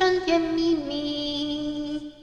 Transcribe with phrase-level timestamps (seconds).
[0.00, 2.14] 甜甜蜜蜜。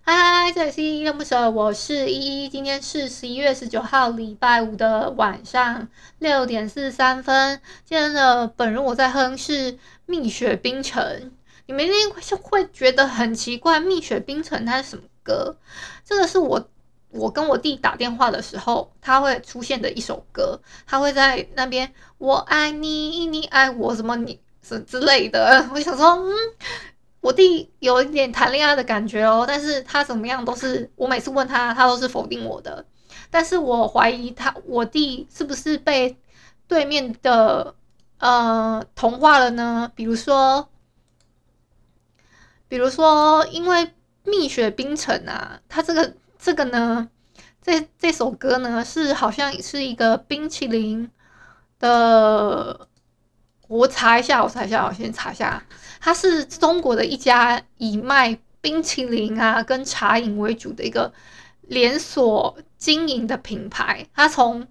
[0.00, 2.48] 嗨，这里是依依恋不舍，我是依依。
[2.48, 5.86] 今天是十一月十九号，礼拜五的晚上
[6.18, 7.60] 六点四十三分。
[7.84, 11.30] 今天的本人我在哼是蜜雪冰城。
[11.66, 15.56] 你们一定会会觉得很奇怪，蜜雪冰城它是什么歌？
[16.04, 16.68] 这个是我。
[17.10, 25.68] 我跟我弟打电话的时候，他会出现的一首歌，他会在那边“我爱你，你爱我”什么你什之类的。
[25.72, 26.32] 我想说，嗯，
[27.20, 32.84] 我弟有一点谈恋爱的感觉哦，但是他怎么样都是我每次问他，他都是否定我的。
[33.30, 36.16] 但是我怀疑他，我弟是不是被
[36.66, 37.74] 对面的
[38.18, 39.90] 呃同化了呢？
[39.94, 40.68] 比如说，
[42.68, 43.92] 比如说，因为
[44.24, 46.14] 蜜雪冰城啊，他这个。
[46.38, 47.08] 这个呢，
[47.60, 51.10] 这这首歌呢是好像是一个冰淇淋
[51.80, 52.86] 的，
[53.68, 55.62] 我查一下，我查一下，我先查一下，
[56.00, 61.12] 它是中国的一家以卖冰淇淋啊跟茶饮为主的一个
[61.62, 64.66] 连锁经营的品牌，它从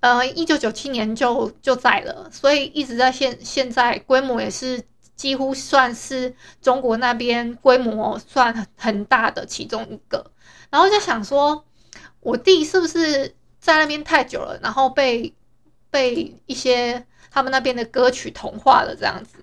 [0.00, 4.82] 呃一九九七年就就在了，所以一直在现现在规模也是
[5.14, 10.30] 几乎算是中国那边规模算很大的其中一个。
[10.70, 11.64] 然后就想说，
[12.20, 15.34] 我弟是不是在那边太久了，然后被
[15.90, 19.38] 被一些他们那边的歌曲同化了这样子。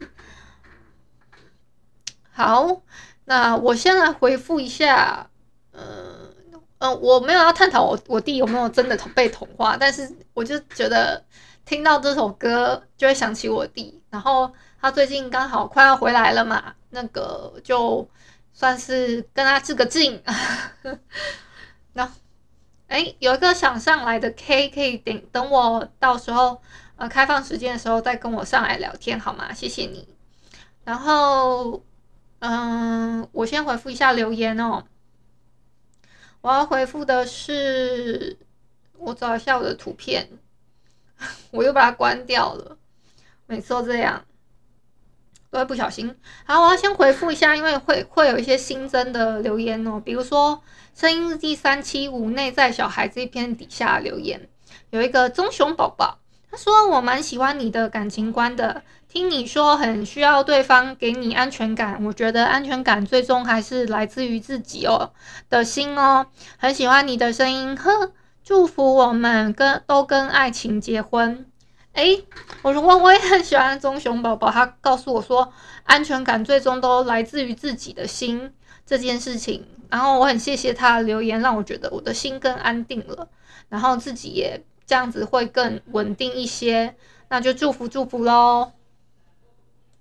[2.31, 2.81] 好，
[3.25, 5.29] 那我先来回复一下，
[5.73, 6.33] 嗯、
[6.77, 11.25] 嗯、我没有要探讨我我弟有没有真的被同化，但是我就觉得
[11.65, 18.07] 听到这首歌就会想起我弟，然后他最近刚好快要回来了嘛，那个就。
[18.51, 20.21] 算是跟他致个敬，
[21.93, 22.11] 那，
[22.87, 26.61] 哎，有一个想上来的 K，可以等等我到时候
[26.99, 29.53] 呃开放时间的时候再跟我上来聊天好吗？
[29.53, 30.07] 谢谢你。
[30.83, 31.81] 然后，
[32.39, 34.83] 嗯，我先回复一下留言哦。
[36.41, 38.37] 我要回复的是，
[38.97, 40.29] 我找一下我的图片，
[41.51, 42.77] 我又把它关掉了，
[43.47, 44.25] 每次都这样。
[45.51, 46.15] 都会不小心。
[46.45, 49.99] 好，我要先回复一下，因为会会有一些新增的留言哦。
[49.99, 50.61] 比如说
[50.99, 54.47] 《声音日记三七五内在小孩》这一篇底下留言，
[54.91, 56.19] 有一个棕熊宝宝，
[56.51, 65.11] 他说：“我蛮喜欢你的感情观的，听你说很需要对方给你安全感，我觉得安全感最终还是来自于自己哦
[65.49, 66.25] 的心哦，
[66.57, 68.11] 很喜欢你的声音，呵，
[68.43, 71.45] 祝福我们跟都跟爱情结婚。”
[71.93, 72.23] 诶，
[72.61, 75.51] 我说我我也很喜欢棕熊宝宝，他告诉我说，
[75.83, 78.53] 安全感最终都来自于自己的心
[78.85, 79.65] 这件事情。
[79.89, 83.27] 然后我很谢谢他的留言，让我觉得我的心更安定了，
[83.69, 86.95] 然后自己也这样子会更稳定一些。
[87.29, 88.71] 那就祝福祝福喽。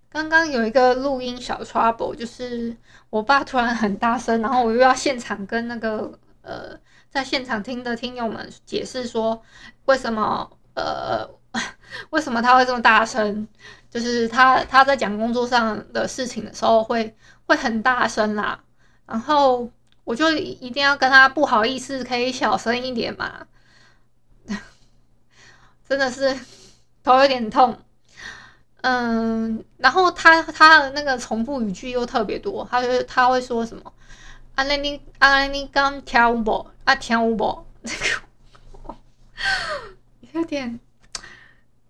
[0.08, 2.74] 刚刚有一个录音小 trouble，就是
[3.10, 6.78] 我爸突然很大声，然后我又要现场跟那个呃
[7.10, 9.42] 在现场听的听友们解释说
[9.84, 11.28] 为什么呃。
[12.10, 13.48] 为什么他会这么大声？
[13.90, 17.16] 就是他他在讲工作上的事情的时候会
[17.46, 18.62] 会很大声啦，
[19.06, 19.68] 然后
[20.04, 23.46] 我就一定要跟他不好意思，可以小声一点嘛。
[25.88, 26.36] 真的是
[27.02, 27.78] 头有点痛，
[28.82, 33.92] 嗯，然后他他的那个重复语句又特别多，他就他会说什么？
[34.56, 36.66] 阿雷尼阿雷尼刚跳舞不？
[36.84, 37.64] 啊跳舞不？
[37.84, 38.96] 这个
[40.32, 40.78] 有点。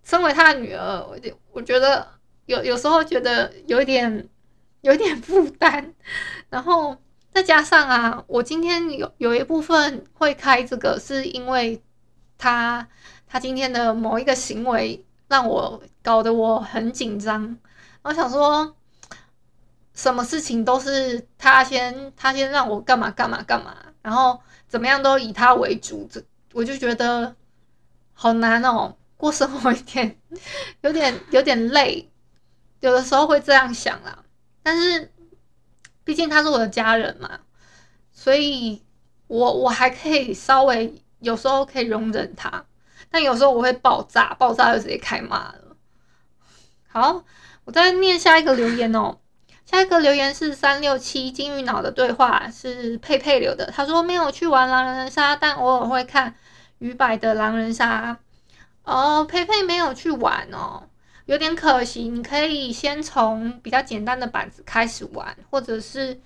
[0.03, 2.07] 身为他的女儿，我就我觉得
[2.47, 4.27] 有有时候觉得有点
[4.81, 5.93] 有点负担，
[6.49, 6.97] 然后
[7.31, 11.79] 再加上啊，我今天有有一部分会开这个，是因为
[12.39, 12.87] 他
[13.29, 17.57] 他今天的某一个行为让我搞得我很紧张，
[18.01, 18.75] 我想说，
[19.93, 26.21] 什么事情都是他先他先让我干嘛干嘛干嘛，然后怎么样都以他为主，这
[26.53, 27.35] 我就觉得
[28.13, 28.95] 好难哦。
[29.15, 30.17] 过生活一点，
[30.79, 32.09] 有点有点累，
[32.79, 34.23] 有的时候会这样想啦。
[34.63, 35.11] 但是，
[36.05, 37.41] 毕竟他是我的家人嘛，
[38.13, 38.81] 所以
[39.27, 42.63] 我我还可以稍微有时候可以容忍他，
[43.09, 45.75] 但有时候我会爆炸，爆炸就直接开骂了。
[46.87, 47.23] 好，
[47.65, 49.17] 我再念下一个留言哦。
[49.65, 53.71] 下一个留言是三六七金鱼脑的对话，是佩佩留的。
[53.71, 56.33] 他说没有去玩狼人杀，但偶尔会看
[56.79, 58.17] 鱼摆的狼人杀。
[58.83, 60.89] 哦，佩佩没有去玩哦，
[61.25, 62.09] 有点可惜。
[62.09, 66.19] 你可以先从比较简单的板子开始玩，或者是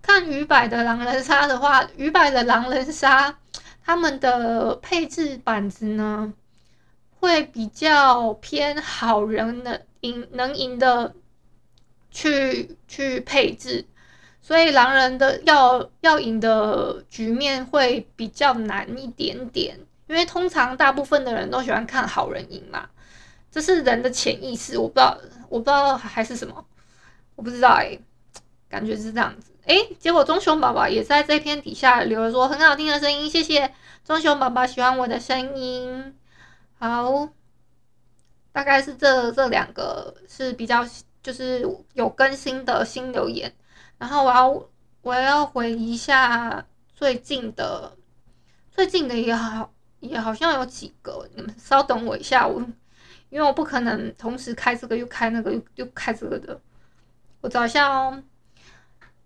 [0.00, 3.36] 看鱼摆的狼人杀的话，鱼摆的狼人杀
[3.90, 6.32] 他们的配置板子呢，
[7.18, 11.14] 会比较偏好人的赢能赢的。
[12.12, 13.86] 去去配置，
[14.42, 19.78] 所以狼人的要要赢的局面会比较难一点点，
[20.08, 22.90] 因为通常大部分的人都喜欢看好人赢嘛，
[23.48, 25.16] 这是人的潜意识，我不知道
[25.48, 26.66] 我不知道还是什么，
[27.36, 27.96] 我不知道哎、
[28.68, 33.72] 感觉是这样子哎、欸，结果棕熊宝宝也在这篇底下留了说很好听的声音，谢谢
[34.02, 36.16] 棕熊宝宝喜欢我的声音，
[36.76, 37.28] 好，
[38.50, 40.84] 大概是这这两个是比较。
[41.22, 41.62] 就是
[41.92, 43.54] 有更新的新留言，
[43.98, 44.70] 然后我要
[45.02, 46.64] 我要回一下
[46.94, 47.94] 最近的，
[48.70, 52.58] 最近的也好也好像有几个，你们稍等我一下，我
[53.28, 56.58] 因为我不可能同时开这个又开那个又又开这个的，
[57.42, 58.22] 我找一下哦。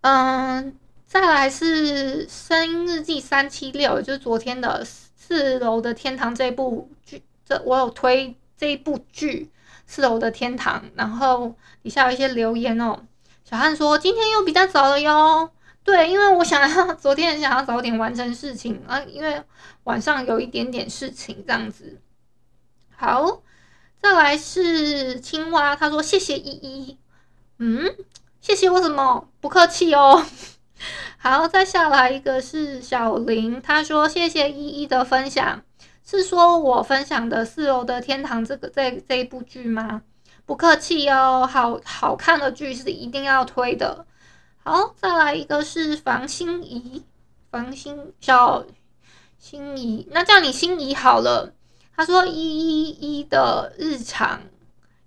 [0.05, 9.51] 嗯，再来是《声音日记》三七六，就是昨天的四楼的天堂这部剧，这我有推这一部剧。
[9.87, 13.07] 四楼的天堂，然后底下有一些留言哦。
[13.45, 15.51] 小汉说今天又比较早了哟。
[15.83, 19.43] 对，因为我想要昨天想要早点完成事情啊，因为
[19.85, 21.99] 晚上有一点点事情这样子。
[22.95, 23.43] 好，
[24.03, 26.99] 再来是青蛙，他说谢谢依依。
[27.57, 27.95] 嗯，
[28.45, 29.27] 谢谢我什么？
[29.41, 30.23] 不客气哦。
[31.17, 35.63] 好，再下来一个是小林，他说谢谢依依的分享。
[36.05, 40.03] 是说我分享的《四楼的天堂》这个这这一部剧吗？
[40.45, 44.05] 不客气哦，好好看的剧是一定要推的。
[44.63, 47.03] 好，再来一个是房心怡，
[47.51, 48.67] 房心小
[49.39, 51.55] 心怡，那叫你心怡好了。
[51.97, 54.43] 他说一一一的日常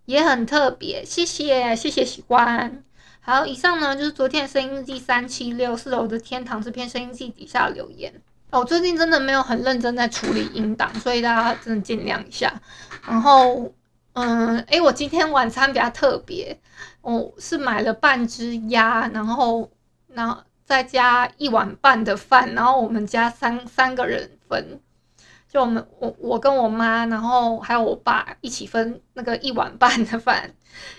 [0.06, 2.84] 也很特别，谢谢谢谢喜欢。
[3.30, 8.22] 好，以上呢就是昨天的声音日记三七六《四楼的天堂》这篇声音日记底下留言。
[8.52, 12.62] 我最近真的没有很认真在处理音档，所以大家真的见谅一下。
[13.06, 13.70] 然后，
[14.14, 16.58] 嗯，诶，我今天晚餐比较特别，
[17.02, 19.70] 我是买了半只鸭，然后，
[20.08, 24.80] 然后再加一碗半的饭，然后我们家三三个人分，
[25.50, 30.54] 就我们我我跟我妈，然后还有我爸一起分那个一碗半的饭，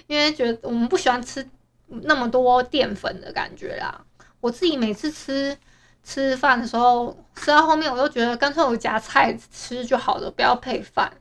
[0.09, 1.49] 因为觉得我们不喜欢吃
[1.89, 4.05] 那么多淀粉的感觉啦。
[4.41, 5.57] 我自己每次吃。
[6.05, 11.13] 吃饭的时候吃到后面，我就觉得干脆我夹菜吃就好了，不要配饭。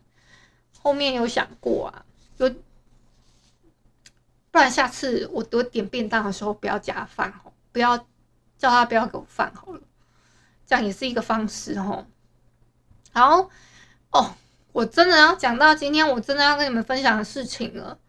[0.79, 2.05] 后面有想过啊，
[2.37, 2.49] 就
[4.49, 7.97] 不然下次我我点便当的时候不要加饭哦，不要
[8.57, 9.81] 叫他不要给我饭好了，
[10.65, 12.05] 这样也是一个方式哦。
[13.11, 13.49] 好
[14.11, 14.35] 哦，
[14.71, 17.99] 我真的要讲到今天，我真的要跟你们分享的事情了。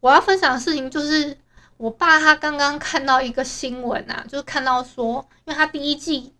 [0.00, 1.36] 我要分享的事情就是。
[1.76, 6.32] 我爸他刚刚看到一个新闻啊，就是看到说，因为他第一季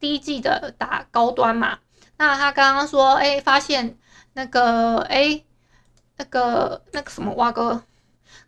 [0.00, 1.78] 第一季的打高端嘛，
[2.16, 3.96] 那他刚刚说，哎、发现
[4.32, 5.42] 那个，哎、
[6.16, 7.84] 那个那个什么哇哥，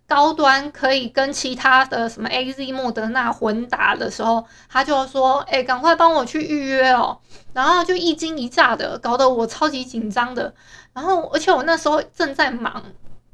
[0.08, 7.20] 高端可以跟其他的什么 AZ 莫德纳混打的时候，他就说，哎、赶快帮我去预约哦，
[7.52, 10.52] 然后就一惊一乍的，搞得我超级紧张的，
[10.92, 12.82] 然后而且我那时候正在忙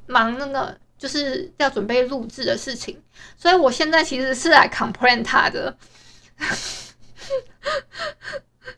[0.07, 0.79] 忙那个。
[1.01, 3.03] 就是要准备录制的事情，
[3.35, 5.75] 所以我现在其实是来 complain 他的，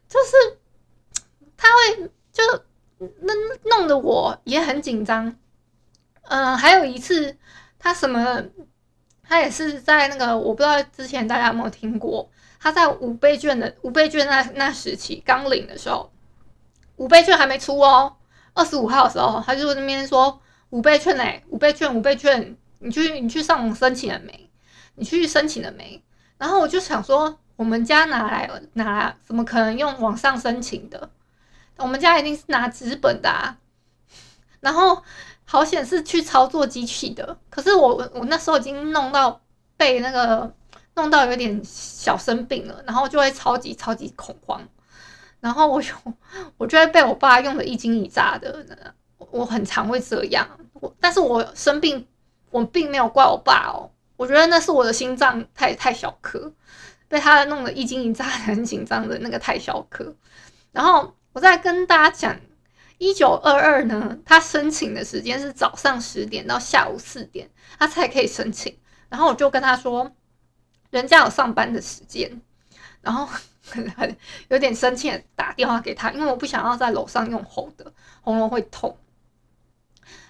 [0.09, 0.57] 就是
[1.57, 2.45] 他会就
[2.99, 5.37] 那弄得我也很紧张。
[6.23, 7.37] 嗯，还有一次
[7.76, 8.45] 他什么，
[9.25, 16.12] 他也是在那个我不知道之前大家有没有听过，他在五倍券的五倍券那那时期刚领的时候，
[16.99, 18.14] 五倍券还没出哦，
[18.55, 20.41] 二十五号的时候他就那边说。
[20.73, 24.50] 五倍券嘞、欸，五倍券，五倍券，你去你去上网申请了没？
[24.95, 26.02] 你去申请了没？
[26.38, 31.11] 然后我就想说，我们家拿来拿，怎么可能用网上申请的？
[31.76, 33.59] 我们家一定是拿纸本的啊。
[34.61, 35.02] 然后
[35.45, 39.43] 好险是去操作机器的，可是我我那时候已经弄到
[39.76, 40.50] 被那个
[40.95, 44.67] 弄到有点小生病了，然后就会超级超级恐慌，
[45.41, 45.93] 然后我就
[46.57, 48.64] 我就会被我爸用的一惊一乍的。
[49.31, 52.07] 我很常会这样，我但是我生病，
[52.50, 56.52] 我并没有怪我爸哦，我觉得那是我的心脏太太小颗，
[57.09, 60.14] 被他弄得一惊一乍，很紧张的那个太小颗。
[60.73, 62.41] 然后我再跟大家讲，
[62.99, 68.76] 一九二二呢，他申请的时间是早上十点到下午四点，他才可以申请。
[69.09, 70.11] 然后我就跟他说，
[70.91, 72.41] 人家有上班的时间，
[73.02, 73.26] 然后
[73.67, 74.17] 很 很
[74.49, 78.97] 有点生气，打电话给他，因为我不想要在楼上用吼的，喉咙会痛。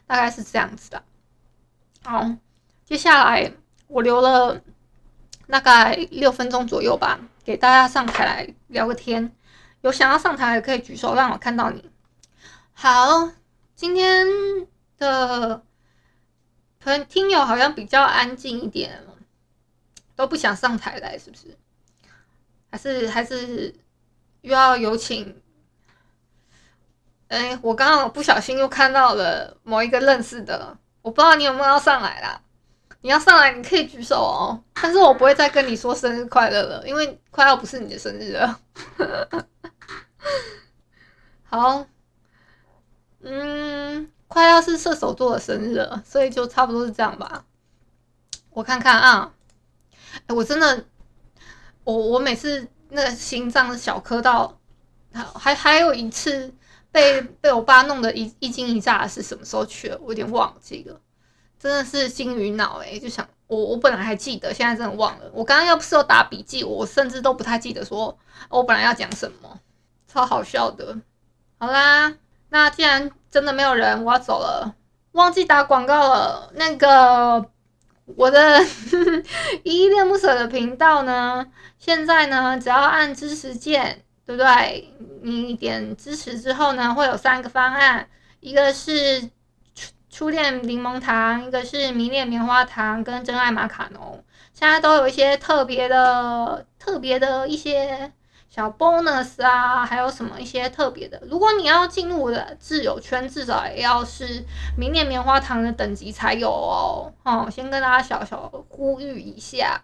[0.06, 1.02] 大概是这样子的。
[2.04, 2.36] 好，
[2.84, 3.52] 接下来
[3.88, 4.60] 我留了
[5.46, 9.34] 大概六分钟左右吧，给大家上台来聊个天。
[9.82, 11.90] 有想要上台的可以举手，让我看到你。
[12.72, 13.30] 好，
[13.74, 14.26] 今天
[14.96, 15.62] 的
[16.78, 19.04] 朋听友好像比较安静一点，
[20.14, 21.58] 都不想上台来，是不是？
[22.70, 23.74] 还是还是
[24.40, 25.41] 又要有请？
[27.32, 32.38] 哎，我刚刚不小心又看到了某一个认识的，我不知道你有没有要上来啦。
[33.00, 38.60] 你要上来，你可以举手哦，但是我不会再跟你说生日快乐了，因为快要不是你的生日了。
[41.48, 41.86] 好，
[43.22, 47.46] 嗯，快要是射手座的生日了，所以就差不多是这样吧。
[48.50, 49.32] 我看看啊，
[50.26, 50.84] 哎，我真的，
[51.84, 54.60] 我我每次那个心脏小磕到，
[55.34, 56.52] 还还有一次。
[56.92, 59.98] 被被我爸弄得一一惊一乍的是什么时候去了？
[60.02, 61.00] 我有点忘记了，
[61.58, 65.30] 真的是心与脑哎，就想我我本来还记得，现在真的忘了。
[65.32, 68.18] 我刚刚要不是有打笔记，我甚至都不太记得说
[68.50, 69.58] 我本来要讲什么，
[70.06, 70.98] 超好笑的。
[71.58, 72.14] 好啦，
[72.50, 74.74] 那既然真的没有人，我要走了。
[75.12, 77.50] 忘记打广告了，那个
[78.16, 78.62] 我的
[79.62, 81.46] 依 依恋不舍的频道呢，
[81.78, 84.04] 现在呢只要按支持键。
[84.24, 84.88] 对不对？
[85.22, 88.08] 你点支持之后呢，会有三个方案，
[88.40, 89.20] 一个是
[89.74, 94.24] 初初恋柠檬糖，一个是迷恋棉花糖，跟真爱马卡龙。
[94.52, 98.12] 现在都有一些特别的、特别的一些
[98.48, 101.20] 小 bonus 啊，还有什么一些特别的。
[101.26, 104.44] 如果你要进入我的挚友圈，至少也要是
[104.76, 107.12] 迷恋棉花糖的等级才有哦。
[107.24, 109.80] 哦，先跟大家小小呼吁一下，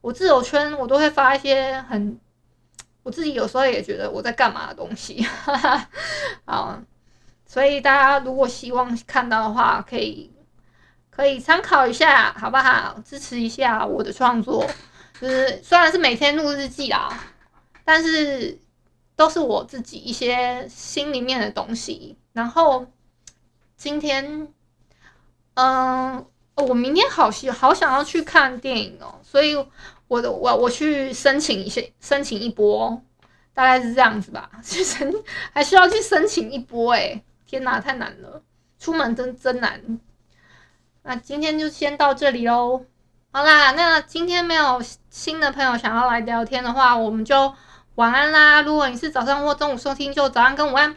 [0.00, 2.20] 我挚友圈我都会发一些很。
[3.04, 5.88] 我自己有时候也觉得我在干嘛的东西，哈哈，
[6.46, 6.82] 好，
[7.46, 10.32] 所以大家如果希望看到的话，可以
[11.10, 12.98] 可以参考一下，好不好？
[13.04, 14.66] 支持一下我的创作，
[15.20, 17.22] 就是虽然是每天录日记啦，
[17.84, 18.58] 但是
[19.14, 22.16] 都是我自己一些心里面的东西。
[22.32, 22.86] 然后
[23.76, 24.48] 今天，
[25.52, 29.62] 嗯，我明天好希好想要去看电影哦，所以。
[30.14, 33.02] 我的我我去申请一些申请一波，
[33.52, 34.48] 大概是这样子吧。
[34.62, 35.12] 去申
[35.52, 38.40] 还需要去申请一波诶，天哪，太难了，
[38.78, 39.98] 出门真真难。
[41.02, 42.84] 那今天就先到这里喽。
[43.32, 44.80] 好啦，那今天没有
[45.10, 47.52] 新的朋友想要来聊天的话，我们就
[47.96, 48.62] 晚安啦。
[48.62, 50.96] 如果你是早上或中午收听，就早安跟午安。